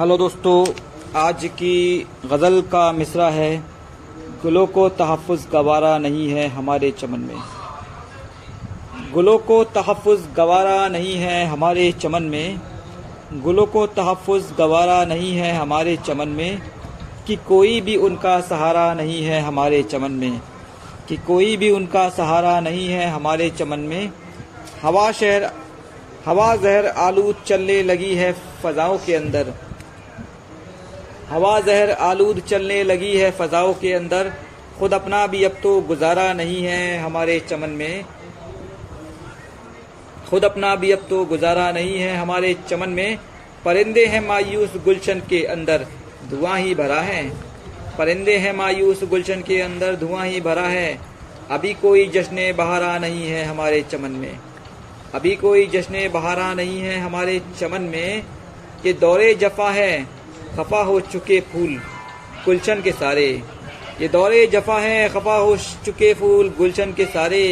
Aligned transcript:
Hello 0.00 0.16
दोस्तों, 0.16 0.66
आज 1.16 1.44
की 1.44 2.06
गज़ल 2.26 2.60
का 2.60 2.92
मिसरा 2.92 3.30
है। 3.30 3.64
गुलों 4.42 4.66
को 4.66 4.88
तहफ़ 4.88 5.52
गवारा 5.52 5.98
नहीं 5.98 6.28
है 6.30 6.48
हमारे 6.48 6.90
चमन 6.90 7.20
में। 7.20 7.36
गुलों 9.12 9.38
को 9.38 9.64
तहफ़ 9.64 10.34
गवारा 10.36 10.88
नहीं 10.88 11.14
है 11.14 11.46
हमारे 11.46 11.92
चमन 11.92 12.22
में। 12.22 12.60
गुलों 13.32 13.66
को 13.66 13.86
तहफ़ 13.86 14.56
गवारा 14.58 15.04
नहीं 15.04 15.36
है 15.36 15.52
हमारे 15.52 15.96
चमन 15.96 16.28
में। 16.28 16.62
कि 17.26 17.36
कोई 17.36 17.80
भी 17.80 17.96
उनका 17.96 18.40
सहारा 18.40 18.94
नहीं 18.94 19.24
है 19.24 19.40
हमारे 19.40 19.82
चमन 19.82 20.10
में। 20.10 20.40
कि 21.08 21.16
कोई 21.16 21.56
भी 21.56 21.70
उनका 21.70 22.08
सहारा 22.08 22.60
नहीं 22.60 22.88
है 22.88 23.06
हमारे 23.06 23.50
चमन 23.50 23.80
में। 23.80 24.12
हवा 24.82 25.12
शहर, 25.12 25.52
हवा 26.26 26.56
जहर 26.56 26.86
आलू 26.86 27.34
चलने 27.46 27.82
लगी 27.82 28.14
है 28.14 28.32
फ़ज़ाओं 28.32 28.98
के 28.98 29.14
अंदर। 29.14 29.54
हवा 31.30 31.58
जहर 31.60 31.90
आलूद 31.90 32.40
चलने 32.40 32.82
लगी 32.84 33.12
है 33.12 33.30
फ़ज़ाओं 33.30 33.72
के 33.74 33.92
अंदर। 33.92 34.32
खुद 34.78 34.94
अपना 34.94 35.26
भी 35.26 35.42
अब 35.44 35.56
तो 35.62 35.80
गुजारा 35.82 36.32
नहीं 36.32 36.62
है 36.62 36.98
हमारे 36.98 37.38
चमन 37.40 37.70
में। 37.72 38.04
खुद 40.30 40.44
अपना 40.44 40.74
भी 40.76 40.90
अब 40.92 41.06
तो 41.10 41.24
गुजारा 41.24 41.70
नहीं 41.72 41.98
है 41.98 42.16
हमारे 42.16 42.54
चमन 42.68 42.90
में। 42.90 43.18
परिंदे 43.64 44.04
हैं 44.06 44.20
मायूस 44.26 44.72
गुलशन 44.84 45.20
के 45.28 45.42
अंदर, 45.46 45.86
धुआँ 46.30 46.58
ही 46.58 46.74
भरा 46.74 47.00
है। 47.02 47.22
परिंदे 47.98 48.36
हैं 48.36 48.52
मायूस 48.56 49.04
गुलशन 49.04 49.42
के 49.42 49.60
अंदर, 49.60 49.96
धुआँ 49.96 50.26
ही 50.26 50.40
भरा 50.40 50.66
है। 50.68 50.98
अभी 51.50 51.72
कोई 51.74 52.06
जश्न 52.08 52.52
बहारा 52.52 52.98
नहीं 52.98 53.26
है 53.26 53.44
हमारे 53.44 53.82
चमन 53.82 54.10
में। 54.12 54.38
अभी 55.14 55.34
कोई 55.36 55.66
जश्न 55.66 56.08
बहारा 56.12 56.52
नहीं 56.54 56.80
है 56.80 56.98
हमारे 57.00 57.40
चमन 57.60 57.82
में। 57.84 58.22
ये 58.86 58.92
दौरे 58.94 59.34
जफा 59.34 59.70
है 59.70 60.06
खफा 60.56 60.82
हो 60.82 60.98
चुके 61.02 61.40
फूल, 61.42 61.76
गुलशन 62.44 62.82
के 62.82 62.92
सारे। 62.92 63.26
ये 64.00 64.08
दौरे 64.08 64.46
जफा 64.46 64.78
हैं, 64.78 65.08
खफा 65.10 65.36
हो 65.36 65.56
चुके 65.84 66.12
फूल, 66.14 66.48
गुलशन 66.58 66.92
के 66.92 67.04
सारे। 67.06 67.44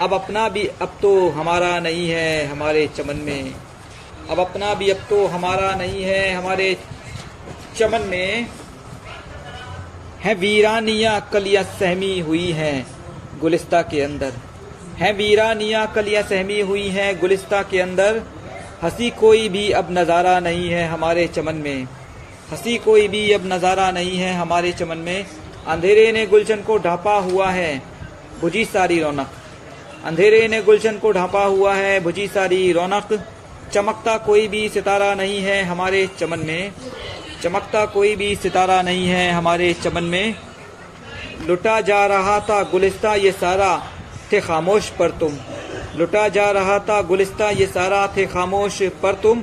अब 0.00 0.14
अपना 0.14 0.48
भी 0.48 0.66
अब 0.82 0.96
तो 1.02 1.28
हमारा 1.30 1.78
नहीं 1.80 2.08
है 2.08 2.46
हमारे 2.46 2.86
चमन 2.96 3.16
में। 3.16 3.54
अब 4.30 4.40
अपना 4.40 4.72
भी 4.74 4.90
अब 4.90 5.06
तो 5.10 5.26
हमारा 5.26 5.74
नहीं 5.74 6.02
है 6.02 6.32
हमारे 6.34 6.76
चमन 7.76 8.02
में। 8.02 8.46
है 10.20 10.34
वीरानिया 10.34 11.18
कलियाँ 11.32 11.64
सहमी 11.78 12.18
हुई 12.20 12.50
हैं 12.52 12.86
गुलिस्ता 13.40 13.82
के 13.82 14.00
अंदर। 14.00 14.32
है 14.98 15.12
वीरानिया 15.12 15.84
कलियाँ 15.86 16.22
सहमी 16.22 16.60
हुई 16.60 16.88
हैं 16.88 17.18
गुलिस्ता 17.20 17.62
के 17.62 17.80
अंदर। 17.80 18.22
हँसी 18.82 19.10
कोई 19.10 19.48
भी 19.48 19.70
अब 19.72 19.88
नज़ारा 19.90 20.38
नहीं 20.40 20.68
है 20.68 20.86
हमारे 20.88 21.26
चमन 21.26 21.54
में। 21.54 21.86
हँसी 22.52 22.76
कोई 22.78 23.08
भी 23.08 23.32
अब 23.32 23.42
नज़ारा 23.46 23.90
नहीं 23.90 24.16
है 24.16 24.32
हमारे 24.34 24.72
चमन 24.72 24.98
में। 24.98 25.26
अंधेरे 25.66 26.10
ने 26.12 26.26
गुलशन 26.26 26.56
को 26.56 26.76
ढापा 26.78 27.14
हुआ 27.18 27.50
है, 27.50 27.82
बुझी 28.40 28.64
सारी 28.64 29.00
रौनक। 29.00 29.30
अंधेरे 30.04 30.48
ने 30.48 30.60
गुलशन 30.62 30.98
को 30.98 31.12
ढापा 31.12 31.44
हुआ 31.44 31.74
है, 31.74 32.00
बुझी 32.00 32.26
सारी 32.28 32.72
रौनक। 32.72 33.24
चमकता 33.72 34.16
कोई 34.18 34.48
भी 34.48 34.68
सितारा 34.68 35.14
नहीं 35.14 35.40
है 35.40 35.62
हमारे 35.64 36.06
चमन 36.18 36.38
में। 36.38 36.72
चमकता 37.42 37.86
कोई 37.86 38.14
भी 38.16 38.34
सितारा 38.36 38.80
नहीं 38.82 39.06
है 39.06 39.30
हमारे 39.30 39.72
चमन 39.74 40.04
में। 40.04 40.34
लुटा 41.46 41.80
जा 41.80 42.06
रहा 42.06 42.38
था 42.40 42.62
गुलिस्ता 42.62 43.14
ये 43.14 43.32
सारा, 43.32 43.76
थे 44.32 44.40
खामोश 44.40 44.88
पर 44.88 45.10
तुम। 45.10 45.32
लुटा 45.96 46.28
जा 46.28 46.50
रहा 46.50 46.78
था 46.78 47.00
गुलिस्ता 47.02 47.50
ये 47.50 47.66
सारा, 47.66 48.06
थे 48.06 48.26
खामोश 48.26 48.82
पर 49.02 49.14
तुम। 49.14 49.42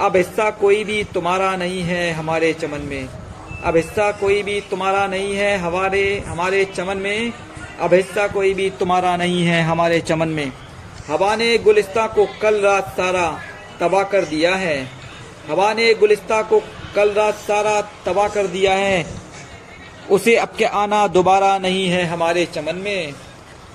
अब 0.00 0.16
हिस्सा 0.16 0.50
कोई 0.50 0.84
भी 0.84 1.04
तुम्हारा 1.04 1.56
नहीं 1.56 1.82
है 1.82 2.12
हमारे 2.12 2.52
चमन 2.52 2.80
में। 2.80 3.08
अब 3.64 3.76
हिस्सा 3.76 4.12
कोई 4.12 4.42
भी 4.42 4.60
तुम्हारा 4.60 5.06
नहीं 5.06 5.36
है 5.36 5.58
हमारे 5.58 6.24
हमारे 6.26 6.64
चमन 6.64 6.96
में। 6.96 7.32
अब 7.80 7.94
हिस्सा 7.94 8.28
कोई 8.28 8.54
भी 8.54 8.70
तुम्हारा 8.70 9.16
नहीं 9.16 9.44
है 9.44 9.62
हमारे 9.62 10.00
चमन 10.00 10.28
में। 10.28 10.52
हवा 11.08 11.36
ने 11.36 11.58
गुलिस्ता 11.58 12.06
को 12.06 12.26
कल 12.42 12.60
रात 12.60 12.88
सारा 12.96 13.40
तबाह 13.80 14.02
कर 14.02 14.24
दिया 14.24 14.54
है। 14.54 14.88
हवा 15.50 15.74
ने 15.74 15.94
गुलिस्ता 15.94 16.42
को 16.42 16.60
कल 16.94 17.10
रात 17.10 17.34
सारा 17.34 17.80
तबाह 17.80 18.28
कर 18.28 18.46
दिया 18.46 18.74
है। 18.74 19.06
उसे 20.10 20.36
अब 20.36 20.48
के 20.58 20.64
आना 20.64 21.06
दोबारा 21.06 21.58
नहीं 21.58 21.88
है 21.88 22.04
हमारे 22.04 22.44
चमन 22.44 22.74
में? 22.74 23.12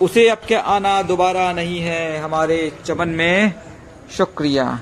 उसे 0.01 0.29
अब 0.29 0.37
के 0.47 0.55
आना 0.55 1.01
दोबारा 1.01 1.53
नहीं 1.53 1.79
है 1.79 2.17
हमारे 2.17 2.71
चमन 2.85 3.09
में? 3.09 3.53
शुक्रिया। 4.17 4.79